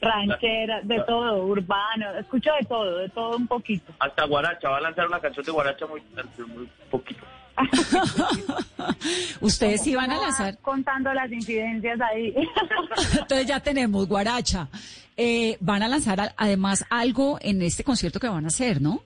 [0.06, 3.92] ranchera, de todo, urbano, escucho de todo, de todo un poquito.
[3.98, 6.02] Hasta Guaracha, va a lanzar una canción de Guaracha muy,
[6.46, 7.22] muy poquito.
[9.40, 10.58] Ustedes sí van a lanzar.
[10.58, 12.34] Contando las incidencias ahí.
[13.12, 14.68] Entonces ya tenemos Guaracha.
[15.16, 19.00] Eh, van a lanzar además algo en este concierto que van a hacer, ¿no?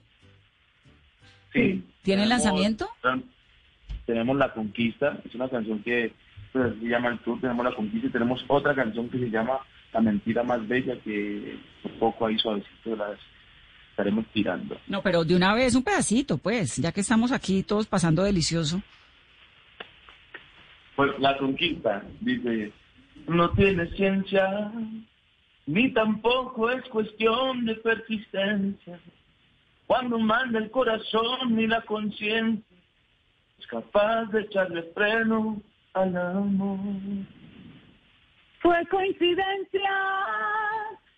[1.53, 1.83] Sí.
[2.01, 2.89] ¿Tienen Tenemos- lanzamiento?
[4.05, 6.11] Tenemos La Conquista, es una canción que
[6.51, 9.59] pues, se llama El Tour, tenemos La Conquista y tenemos otra canción que se llama
[9.93, 13.19] La Mentira Más Bella, que un poco ahí suavecito las
[13.91, 14.77] estaremos tirando.
[14.87, 18.81] No, pero de una vez un pedacito, pues, ya que estamos aquí todos pasando delicioso.
[20.95, 22.71] Pues La Conquista dice,
[23.27, 24.71] no tiene ciencia,
[25.65, 28.99] ni tampoco es cuestión de persistencia.
[29.87, 32.77] Cuando manda el corazón ni la conciencia,
[33.59, 35.61] es capaz de echarle freno
[35.93, 36.79] al amor.
[38.61, 39.91] Fue coincidencia,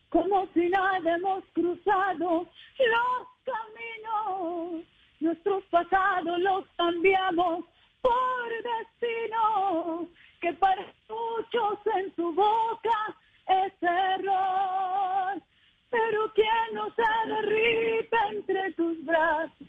[0.08, 2.48] como si nada hemos cruzado
[2.80, 4.86] los caminos.
[5.20, 7.66] Nuestros pasados los cambiamos
[8.02, 10.08] por destino,
[10.40, 13.16] que para muchos en su boca
[13.48, 15.42] es error.
[15.90, 19.68] Pero quien no se derrite entre tus brazos,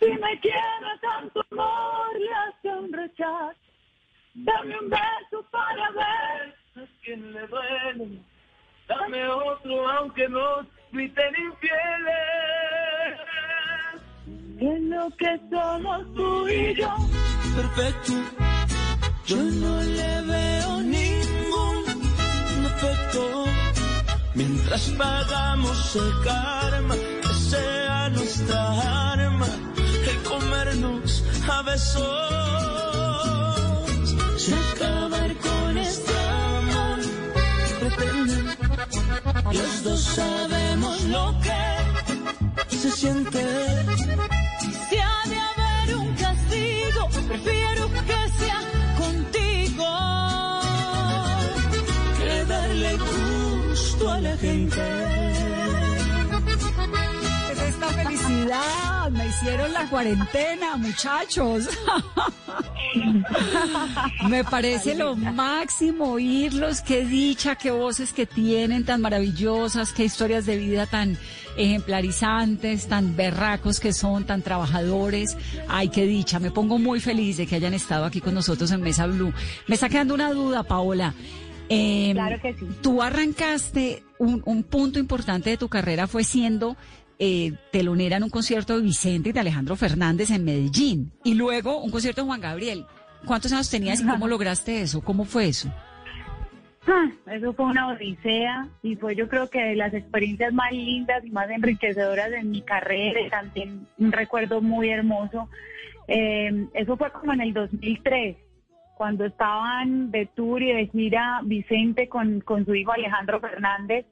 [0.00, 3.65] si me quiere tanto amor, le hace un rechazo.
[4.44, 8.20] Dame un beso para ver a quien le duele.
[8.86, 12.36] Dame otro aunque nos griten infieles.
[14.58, 16.94] que lo que somos tú y yo.
[17.56, 18.12] perfecto.
[19.24, 21.84] Yo no le veo ningún
[22.62, 23.44] defecto.
[24.34, 29.46] Mientras pagamos el karma, que sea nuestra arma,
[30.10, 32.75] el comernos a besos.
[39.52, 43.44] Los dos sabemos lo que se siente.
[44.88, 48.60] Si ha de haber un castigo, prefiero que sea
[48.98, 49.86] contigo.
[52.18, 54.82] Que darle gusto a la gente.
[57.52, 61.68] Es esta felicidad, me hicieron la cuarentena, muchachos.
[64.28, 70.46] me parece lo máximo oírlos, qué dicha, qué voces que tienen tan maravillosas, qué historias
[70.46, 71.18] de vida tan
[71.56, 75.36] ejemplarizantes, tan berracos que son, tan trabajadores.
[75.68, 78.82] Ay, qué dicha, me pongo muy feliz de que hayan estado aquí con nosotros en
[78.82, 79.32] Mesa Blue.
[79.66, 81.14] Me está quedando una duda, Paola.
[81.68, 82.66] Eh, Claro que sí.
[82.80, 86.76] Tú arrancaste, un, un punto importante de tu carrera fue siendo
[87.18, 91.12] eh, telonera en un concierto de Vicente y de Alejandro Fernández en Medellín.
[91.24, 92.84] Y luego un concierto de Juan Gabriel.
[93.24, 95.00] ¿Cuántos años tenías y cómo lograste eso?
[95.00, 95.72] ¿Cómo fue eso?
[96.86, 101.24] Ah, Eso fue una odisea y fue yo creo que de las experiencias más lindas
[101.24, 105.48] y más enriquecedoras de mi carrera, también un recuerdo muy hermoso.
[106.06, 108.36] Eh, eso fue como en el 2003
[108.96, 114.06] cuando estaban de tour y de gira Vicente con, con su hijo Alejandro Fernández.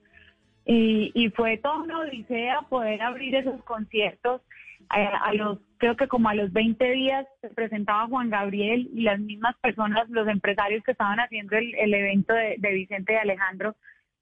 [0.66, 4.40] Y, y fue toda una odisea poder abrir esos conciertos.
[4.88, 9.02] A, a los, creo que como a los 20 días se presentaba Juan Gabriel y
[9.02, 13.74] las mismas personas, los empresarios que estaban haciendo el, evento de, de Vicente y Alejandro,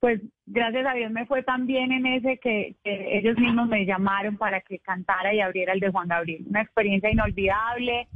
[0.03, 3.87] pues gracias a Dios me fue tan bien en ese que, que ellos mismos me
[3.87, 6.45] llamaron para que cantara y abriera el de Juan Gabriel.
[6.49, 8.09] Una experiencia inolvidable,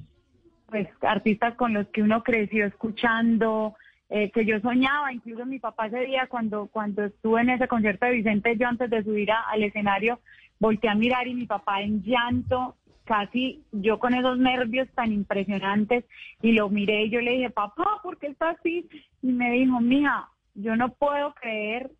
[0.66, 3.76] pues artistas con los que uno creció escuchando,
[4.08, 8.06] eh, que yo soñaba, incluso mi papá ese día cuando, cuando estuve en ese concierto
[8.06, 10.20] de Vicente, yo antes de subir a- al escenario,
[10.60, 16.04] volteé a mirar y mi papá en llanto, casi yo con esos nervios tan impresionantes,
[16.42, 18.88] y lo miré y yo le dije, papá, ¿por qué está así?
[19.22, 21.90] Y me dijo, mija, yo no puedo creer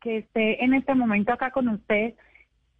[0.00, 2.14] que esté en este momento acá con usted.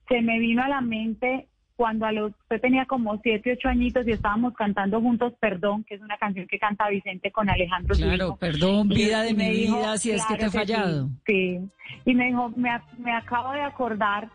[0.09, 4.05] Se me vino a la mente cuando a los, usted tenía como siete, ocho añitos
[4.09, 7.95] y estábamos cantando juntos Perdón, que es una canción que canta Vicente con Alejandro.
[7.95, 11.09] Claro, perdón, vida de mi dijo, vida, si es que te he fallado.
[11.25, 11.61] Sí,
[12.05, 14.29] Y me dijo, me, ac- me acabo de acordar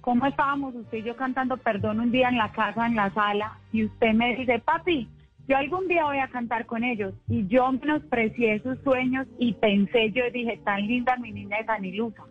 [0.00, 3.58] cómo estábamos usted y yo cantando Perdón un día en la casa, en la sala,
[3.72, 5.08] y usted me dice, papi,
[5.48, 7.14] yo algún día voy a cantar con ellos.
[7.28, 11.84] Y yo menosprecié sus sueños y pensé, yo dije, tan linda mi niña de San
[11.84, 12.22] Ilusa.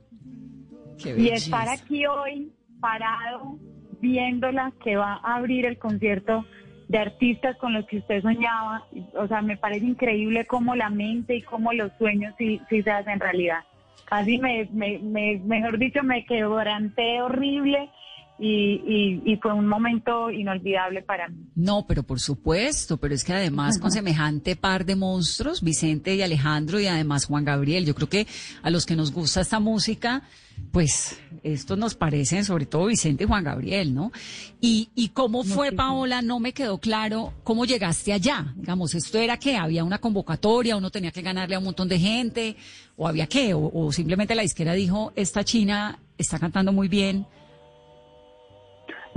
[1.03, 3.57] Y estar aquí hoy parado
[4.05, 6.45] viéndola que va a abrir el concierto
[6.87, 8.83] de artistas con los que usted soñaba,
[9.15, 12.91] o sea, me parece increíble cómo la mente y cómo los sueños sí, sí se
[12.91, 13.61] hacen realidad.
[14.05, 17.89] Casi me, me, me- mejor dicho, me quebranté horrible
[18.37, 21.37] y, y, y fue un momento inolvidable para mí.
[21.55, 26.21] No, pero por supuesto, pero es que además con semejante par de monstruos, Vicente y
[26.21, 28.27] Alejandro y además Juan Gabriel, yo creo que
[28.61, 30.23] a los que nos gusta esta música,
[30.71, 34.11] pues estos nos parecen, sobre todo Vicente y Juan Gabriel, ¿no?
[34.59, 38.53] Y, y cómo fue, Paola, no me quedó claro cómo llegaste allá.
[38.57, 41.99] Digamos, esto era que había una convocatoria, uno tenía que ganarle a un montón de
[41.99, 42.55] gente,
[42.97, 47.25] o había qué, o, o simplemente la disquera dijo, esta china está cantando muy bien.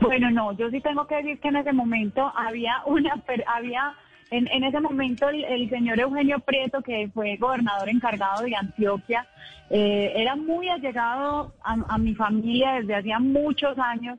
[0.00, 3.94] Bueno, no, yo sí tengo que decir que en ese momento había una, había,
[4.30, 9.26] en, en ese momento el, el señor Eugenio Prieto, que fue gobernador encargado de Antioquia,
[9.70, 14.18] eh, era muy allegado a, a mi familia desde hacía muchos años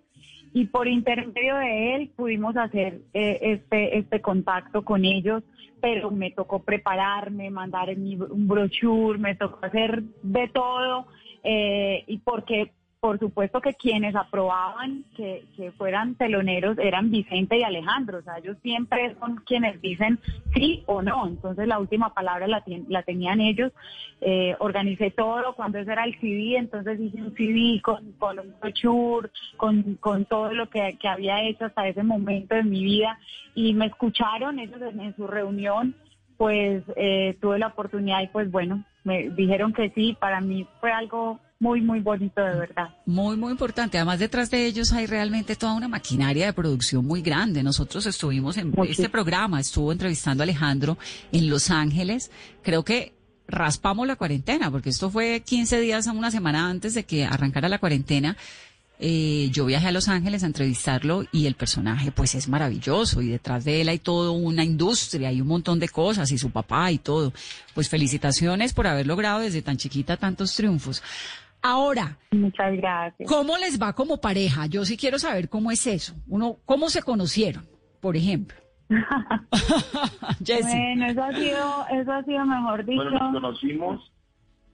[0.53, 5.43] y por intermedio de él pudimos hacer eh, este, este contacto con ellos,
[5.79, 11.07] pero me tocó prepararme, mandar mi- brochure, me tocó hacer de todo,
[11.43, 17.63] eh, y porque por supuesto que quienes aprobaban que, que fueran teloneros eran Vicente y
[17.63, 20.19] Alejandro, o sea, ellos siempre son quienes dicen
[20.53, 23.71] sí o no, entonces la última palabra la, tien- la tenían ellos,
[24.21, 28.53] Eh, organicé todo, cuando ese era el CD, entonces hice un CD con, con un
[28.59, 33.17] brochure, con, con todo lo que, que había hecho hasta ese momento de mi vida,
[33.55, 35.95] y me escucharon ellos en su reunión,
[36.39, 40.89] pues eh, tuve la oportunidad y pues bueno, me dijeron que sí, para mí fue
[40.89, 42.95] algo muy, muy bonito de verdad.
[43.05, 43.97] Muy, muy importante.
[43.97, 47.61] Además, detrás de ellos hay realmente toda una maquinaria de producción muy grande.
[47.61, 48.91] Nosotros estuvimos en Muchísimo.
[48.91, 50.97] este programa, estuvo entrevistando a Alejandro
[51.33, 52.31] en Los Ángeles.
[52.63, 53.11] Creo que
[53.49, 57.67] raspamos la cuarentena, porque esto fue 15 días a una semana antes de que arrancara
[57.67, 58.37] la cuarentena.
[59.01, 63.29] Eh, yo viajé a Los Ángeles a entrevistarlo y el personaje pues es maravilloso y
[63.29, 66.91] detrás de él hay toda una industria y un montón de cosas y su papá
[66.91, 67.31] y todo.
[67.73, 71.01] Pues felicitaciones por haber logrado desde tan chiquita tantos triunfos.
[71.61, 73.29] Ahora, Muchas gracias.
[73.29, 74.65] ¿Cómo les va como pareja?
[74.65, 76.13] Yo sí quiero saber cómo es eso.
[76.27, 77.65] Uno, ¿cómo se conocieron,
[78.01, 78.57] por ejemplo?
[80.49, 83.03] Bueno, eso ha sido, eso ha sido mejor dicho.
[83.03, 84.11] Bueno, nos conocimos,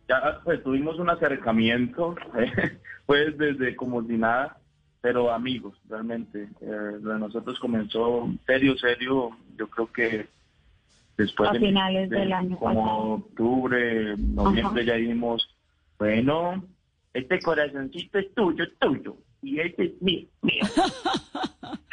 [0.08, 2.15] ya pues tuvimos un acercamiento,
[3.06, 4.58] pues desde como si nada,
[5.02, 6.50] pero amigos, realmente.
[6.62, 10.28] Eh, lo de nosotros comenzó serio, serio, yo creo que
[11.18, 13.12] después A de, finales de del año como pasado.
[13.13, 14.91] octubre, noviembre Ajá.
[14.91, 15.48] ya dijimos,
[15.98, 16.63] bueno,
[17.13, 20.63] este corazoncito es tuyo, tuyo, y este es mío, mío.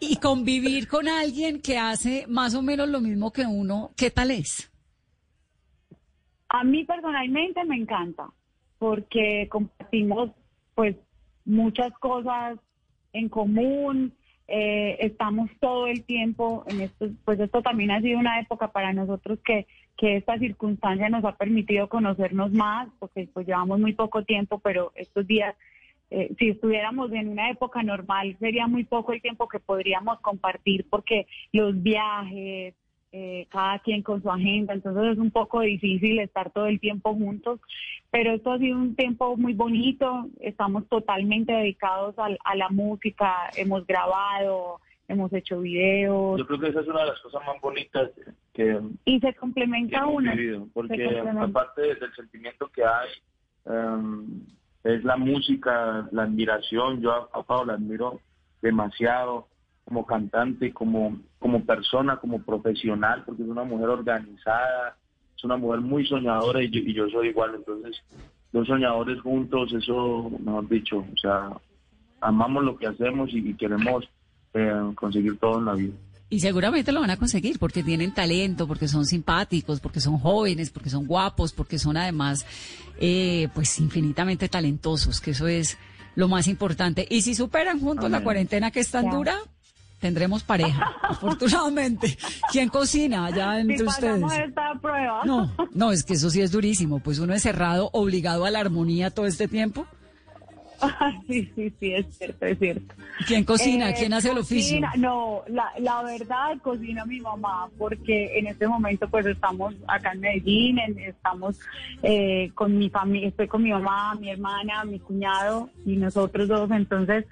[0.00, 4.30] Y convivir con alguien que hace más o menos lo mismo que uno, ¿qué tal
[4.30, 4.67] es?
[6.48, 8.30] A mí personalmente me encanta
[8.78, 10.30] porque compartimos
[10.74, 10.96] pues
[11.44, 12.58] muchas cosas
[13.12, 14.14] en común,
[14.46, 18.94] eh, estamos todo el tiempo en esto, pues esto también ha sido una época para
[18.94, 24.24] nosotros que, que esta circunstancia nos ha permitido conocernos más, porque pues llevamos muy poco
[24.24, 25.54] tiempo, pero estos días,
[26.10, 30.86] eh, si estuviéramos en una época normal, sería muy poco el tiempo que podríamos compartir
[30.88, 32.74] porque los viajes,
[33.12, 37.14] eh, cada quien con su agenda, entonces es un poco difícil estar todo el tiempo
[37.14, 37.58] juntos,
[38.10, 43.50] pero esto ha sido un tiempo muy bonito, estamos totalmente dedicados al- a, la música,
[43.56, 46.38] hemos grabado, hemos hecho videos.
[46.38, 48.10] Yo creo que esa es una de las cosas más bonitas
[48.52, 48.78] que...
[49.06, 50.30] Y se complementa uno.
[50.74, 53.08] porque aparte del sentimiento que hay,
[53.66, 54.26] em,
[54.84, 57.00] es la música, la admiración.
[57.00, 58.20] Yo a, a Pau la admiro
[58.60, 59.48] demasiado
[59.88, 64.98] como cantante, como, como persona, como profesional, porque es una mujer organizada,
[65.34, 67.54] es una mujer muy soñadora y yo, y yo soy igual.
[67.54, 67.96] Entonces,
[68.52, 71.52] dos soñadores juntos, eso, mejor dicho, o sea,
[72.20, 74.06] amamos lo que hacemos y, queremos
[74.52, 75.94] eh, conseguir todo en la vida.
[76.28, 80.68] Y seguramente lo van a conseguir porque tienen talento, porque son simpáticos, porque son jóvenes,
[80.68, 82.44] porque son guapos, porque son además,
[83.00, 85.78] eh, pues, infinitamente talentosos, que eso es
[86.14, 87.06] lo más importante.
[87.08, 89.38] Y si superan juntos la cuarentena que es tan dura,
[89.98, 92.16] tendremos pareja, afortunadamente.
[92.50, 94.32] ¿Quién cocina allá entre ustedes?
[94.32, 95.22] Esta prueba.
[95.24, 98.60] No, no, es que eso sí es durísimo, pues uno es cerrado, obligado a la
[98.60, 99.86] armonía todo este tiempo.
[101.26, 102.94] sí, sí, sí, es cierto, es cierto.
[103.26, 103.90] ¿Quién cocina?
[103.90, 104.80] Eh, ¿Quién hace el oficio?
[104.96, 110.20] No, la, la verdad cocina mi mamá, porque en este momento pues estamos acá en
[110.20, 111.58] Medellín, estamos
[112.02, 116.70] eh, con mi familia, estoy con mi mamá, mi hermana, mi cuñado y nosotros dos,
[116.70, 117.24] entonces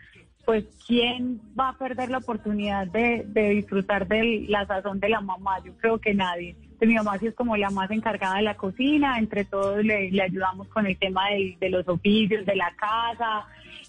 [0.46, 5.58] pues quién va a perder la oportunidad de, disfrutar de la sazón de la mamá,
[5.64, 6.54] yo creo que nadie.
[6.80, 10.68] mi mamá sí es como la más encargada de la cocina, entre todos le, ayudamos
[10.68, 13.44] con el tema de, los oficios, de la casa,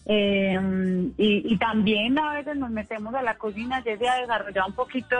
[0.07, 0.59] eh,
[1.17, 5.15] y, también a veces nos metemos a la cocina, ya se ha desarrollado un poquito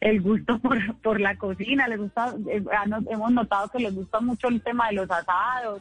[0.00, 2.62] el gusto por, por la cocina, le gusta, eh,
[3.10, 5.80] hemos notado que les gusta mucho el tema de los asados,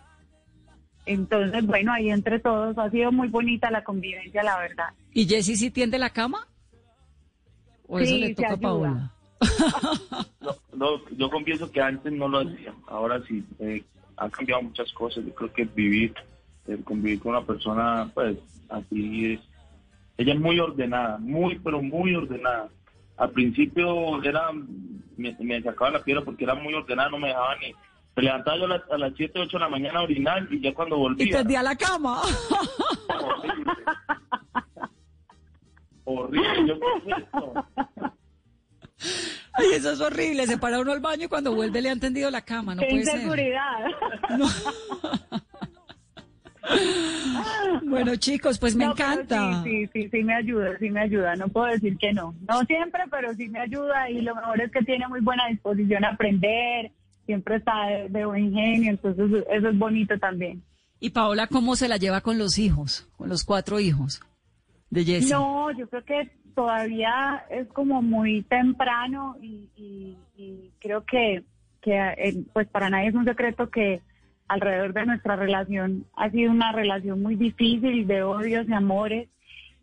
[1.06, 4.89] entonces, bueno, ahí entre todos ha sido muy bonita la convivencia, la verdad.
[5.14, 6.47] ¿Y Jessy sí tiende la cama?
[7.88, 9.12] ¿O eso le toca a Paola?
[10.74, 13.43] no, yo confieso que antes no lo hacía, ahora sí.
[13.60, 13.84] Eh,
[14.16, 15.26] han cambiado muchas cosas.
[15.26, 16.14] Yo creo que vivir,
[16.68, 18.38] eh, convivir con una persona, pues
[18.70, 19.39] así es.
[20.18, 22.70] Ella es muy ordenada, muy, pero muy ordenada.
[23.18, 24.51] Al principio era,
[25.18, 27.74] me, me sacaba la piedra porque era muy ordenada, no me dejaba ni
[28.16, 30.97] me levantaba yo a las, 7, 8 de la mañana a orinar y ya cuando
[30.97, 31.26] volvía...
[31.26, 32.22] Y tendía la cama.
[36.05, 36.68] Horrible.
[36.68, 36.76] Yo
[37.07, 37.53] eso.
[39.53, 40.45] Ay, eso es horrible.
[40.47, 42.76] Se para uno al baño y cuando vuelve le han tendido la cama.
[42.76, 43.86] No Qué puede inseguridad.
[47.84, 49.64] bueno, chicos, pues me encanta.
[49.64, 51.36] Sí, sí, sí, sí me ayuda, sí me ayuda.
[51.36, 52.36] No puedo decir que no.
[52.47, 56.05] No siempre, pero sí me ayuda y lo mejor es que tiene muy buena disposición
[56.05, 56.91] a aprender
[57.26, 60.63] siempre está de, buen genio, entonces eso es bonito también.
[60.99, 64.21] ¿Y Paola cómo se la lleva con los hijos, con los cuatro hijos
[64.89, 65.32] de Jessie?
[65.32, 70.17] No, yo creo que todavía es como muy temprano y,
[70.80, 71.43] creo que,
[71.82, 74.01] que eh, pues para nadie es un secreto que
[74.47, 79.30] alrededor de nuestra relación ha sido una relación muy difícil de odios y amores.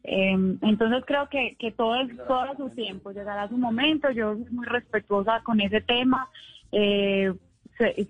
[0.02, 1.94] Em, entonces creo que, que todo,
[2.26, 4.10] todo su tiempo llegará su momento.
[4.10, 6.28] Yo soy muy respetuosa con ese tema.
[6.72, 7.32] Eh,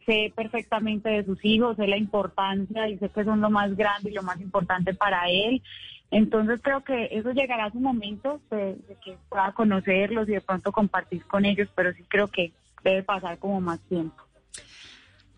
[0.07, 4.11] sé, perfectamente de sus hijos, sé la importancia y sé que son lo más grande
[4.11, 5.63] y lo más importante para él.
[6.11, 10.73] Entonces creo que eso llegará a su momento de, que pueda conocerlos y de pronto
[10.73, 12.53] compartir con ellos, pero sí creo que
[12.83, 14.23] debe pasar como más tiempo.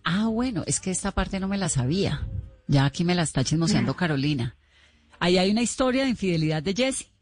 [0.05, 2.27] Ah, bueno, es que esta parte no me la sabía.
[2.67, 4.57] Ya aquí me la está chismoseando Carolina.
[5.21, 7.13] Ahí hay una historia de infidelidad de Jesse.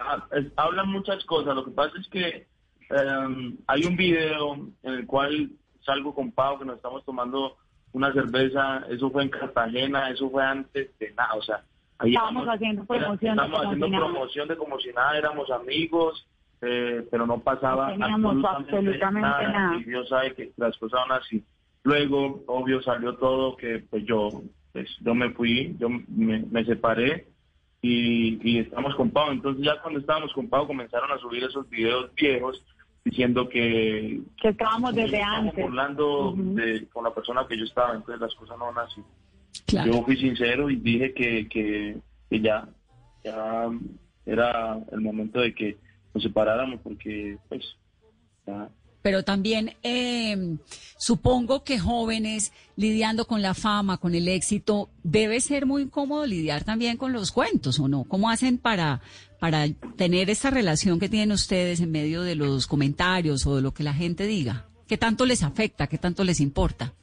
[0.00, 0.26] Ah,
[0.56, 1.54] hablan muchas cosas.
[1.54, 2.46] Lo que pasa es que
[2.90, 7.56] Em, hay un video en el cual salgo con Pau que nos estamos tomando
[7.92, 11.62] una cerveza, eso fue en Cartagena, eso fue antes de nada, o sea,
[11.98, 16.26] ahí estábamos haciendo promoción, haciendo promoción de como si nada, éramos amigos,
[16.60, 21.44] eh, pero no pasaba absolutamente, nada, y Dios sabe que las cosas son así.
[21.84, 24.30] Luego, obvio, salió todo que pues yo,
[24.72, 27.28] pues, yo me fui, yo me, separé
[27.82, 29.30] y, y estamos con Pau.
[29.30, 32.64] Entonces ya cuando estábamos con Pau comenzaron a subir esos videos viejos
[33.04, 34.22] diciendo que...
[34.40, 35.64] Que estábamos desde antes.
[35.64, 36.34] burlando
[36.92, 39.02] con la persona que yo estaba, entonces las cosas no van así.
[39.86, 42.68] Yo fui sincero y dije que, que, ya,
[43.22, 43.70] ya
[44.26, 45.78] era el momento de que
[46.12, 47.62] nos separáramos porque pues
[48.46, 48.68] ya
[49.04, 50.56] pero también eh,
[50.96, 56.64] supongo que jóvenes lidiando con la fama, con el éxito, debe ser muy incómodo lidiar
[56.64, 58.04] también con los cuentos, ¿o no?
[58.04, 59.02] ¿Cómo hacen para,
[59.38, 59.66] para
[59.98, 63.82] tener esa relación que tienen ustedes en medio de los comentarios o de lo que
[63.82, 64.64] la gente diga?
[64.88, 65.86] ¿Qué tanto les afecta?
[65.86, 66.94] ¿Qué tanto les importa?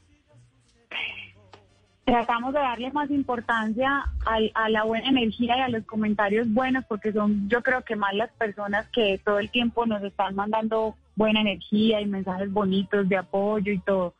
[2.03, 7.13] tratamos de darle más importancia a, la buena energía y a los comentarios buenos, porque
[7.13, 11.41] son yo creo que más las personas que todo el tiempo nos están mandando buena
[11.41, 14.13] energía y mensajes bonitos de apoyo y todo.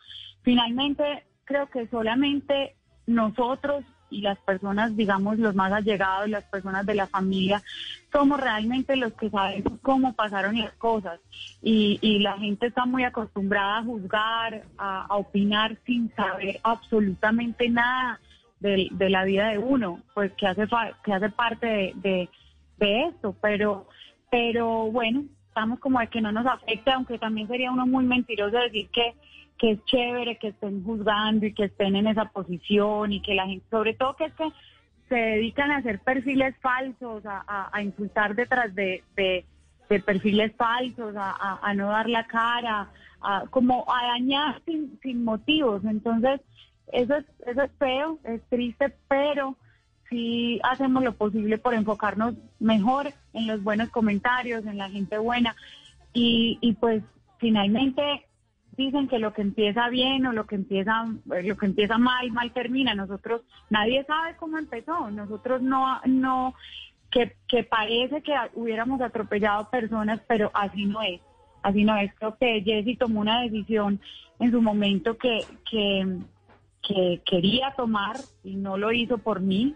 [0.44, 2.76] Finalmente, creo que solamente
[3.06, 7.64] nosotros y las personas, digamos, los más allegados, las personas de la familia,
[8.12, 11.20] somos realmente los que sabemos cómo pasaron las cosas.
[11.62, 18.20] Y, y la gente está muy acostumbrada a juzgar, a, opinar sin saber absolutamente nada
[18.60, 20.68] de, de, la vida de uno, pues que hace,
[21.04, 22.30] que hace parte de, de,
[22.78, 23.36] de esto.
[23.42, 23.88] Pero,
[24.30, 28.58] pero bueno, estamos como de que no nos afecte, aunque también sería uno muy mentiroso
[28.58, 29.14] decir que
[29.62, 33.46] que es chévere que estén juzgando y que estén en esa posición y que la
[33.46, 34.50] gente, sobre todo que es que
[35.08, 39.46] se dedican a hacer perfiles falsos, a, a, insultar detrás de, de,
[40.00, 42.90] perfiles falsos, a, a, no dar la cara,
[43.22, 45.86] a, como a dañar sin, sin motivos.
[45.86, 46.42] Entonces,
[46.92, 49.58] eso es, eso es feo, es triste, pero
[50.12, 55.56] sí hacemos lo posible por enfocarnos mejor en los buenos comentarios, en la gente buena.
[56.14, 57.02] Y, y pues
[57.40, 58.28] finalmente
[58.76, 62.52] dicen que lo que empieza bien o lo que empieza lo que empieza mal mal
[62.52, 62.94] termina.
[62.94, 65.10] Nosotros nadie sabe cómo empezó.
[65.10, 66.54] Nosotros no no
[67.10, 71.22] que, que parece que hubiéramos atropellado personas pero así no es.
[71.64, 72.14] Así no es.
[72.16, 74.02] Creo que Jesse tomó una decisión
[74.40, 75.40] en su momento que
[75.70, 76.18] que,
[76.82, 79.76] que quería tomar y no lo hizo por mí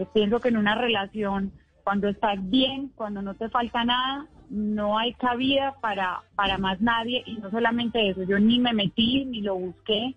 [0.00, 1.52] yo pienso que en una relación
[1.84, 7.22] cuando estás bien cuando no te falta nada no hay cabida para, para más nadie
[7.26, 10.16] y no solamente eso, yo ni me metí ni lo busqué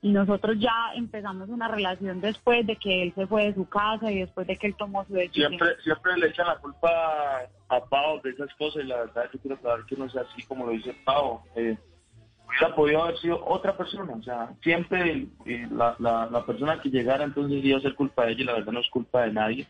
[0.00, 4.12] y nosotros ya empezamos una relación después de que él se fue de su casa
[4.12, 5.48] y después de que él tomó su decisión.
[5.48, 6.88] Siempre, siempre le echan la culpa
[7.68, 10.42] a Pau de esas cosas y la verdad yo quiero aclarar que no sea así
[10.44, 11.40] como lo dice Pau.
[11.56, 11.76] Eh,
[12.46, 15.26] hubiera podido haber sido otra persona, o sea, siempre
[15.70, 18.72] la, la, persona que llegara entonces iba a ser culpa de ella y la verdad
[18.72, 19.66] no es culpa de nadie.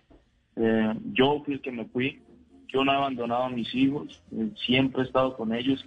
[0.56, 2.22] Eh, yo fui el que me fui,
[2.68, 5.84] yo no he abandonado a mis hijos, eh, siempre he estado con ellos,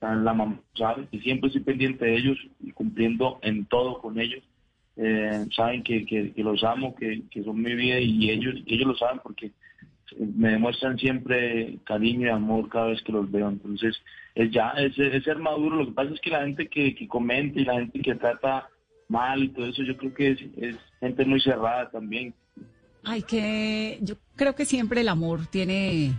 [0.00, 4.42] la mamá sabe que siempre estoy pendiente de ellos y cumpliendo en todo con ellos.
[4.96, 8.96] Eh, saben que, que, los amo, que, que, son mi vida y ellos, ellos lo
[8.96, 9.52] saben porque
[10.18, 13.48] me demuestran siempre cariño y amor cada vez que los veo.
[13.48, 13.96] Entonces,
[14.34, 15.38] es ya, es, es ser.
[15.38, 18.68] Lo que pasa es que la gente que, que comenta y la gente que trata
[19.08, 22.34] mal y todo eso, yo creo que es, es gente muy cerrada también,
[23.04, 26.14] hay que, yo creo que siempre el amor tiene,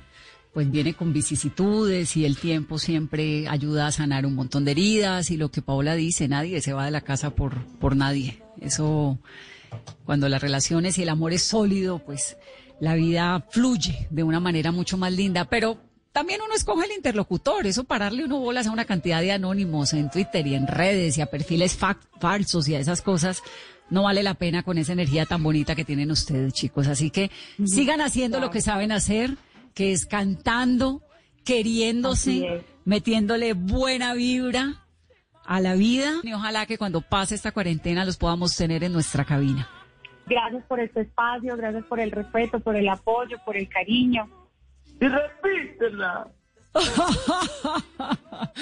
[0.53, 5.31] pues viene con vicisitudes y el tiempo siempre ayuda a sanar un montón de heridas
[5.31, 8.43] y lo que Paola dice, nadie se va de la casa por, por nadie.
[8.59, 9.17] Eso,
[10.03, 12.37] cuando las relaciones y el amor es sólido, pues
[12.81, 15.77] la vida fluye de una manera mucho más linda, pero
[16.13, 20.11] también uno escoge el interlocutor, eso pararle uno bolas a una cantidad de anónimos en
[20.11, 21.75] Twitter y en redes y a perfiles
[22.19, 23.41] falsos y a esas cosas,
[23.89, 26.87] no vale la pena con esa energía tan bonita que tienen ustedes, chicos.
[26.87, 27.31] Así que
[27.65, 29.37] sigan haciendo lo que saben hacer,
[29.73, 31.01] que es cantando,
[31.43, 34.85] queriéndose, metiéndole buena vibra
[35.45, 36.13] a la vida.
[36.21, 39.67] Y ojalá que cuando pase esta cuarentena los podamos tener en nuestra cabina.
[40.27, 44.29] Gracias por este espacio, gracias por el respeto, por el apoyo, por el cariño.
[45.03, 46.27] Y repítela.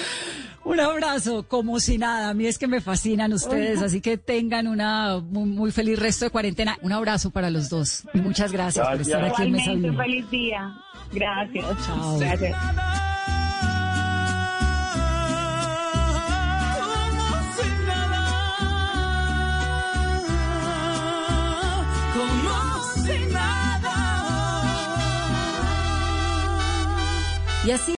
[0.64, 2.30] Un abrazo, como si nada.
[2.30, 6.32] A mí es que me fascinan ustedes, así que tengan una muy, feliz resto de
[6.32, 6.80] cuarentena.
[6.82, 10.30] Un abrazo para los dos y muchas gracias, por estar aquí en Mesa Un feliz
[10.32, 10.74] día.
[11.14, 11.66] Gracias.
[11.86, 12.18] Chao.
[12.18, 12.58] Gracias.
[27.64, 27.90] Y así